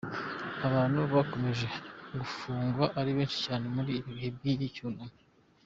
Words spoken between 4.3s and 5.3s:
by’icyunamo